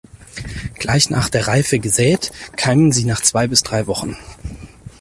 [0.79, 4.17] Gleich nach der Reife gesät, keimen sie nach zwei bis drei Wochen.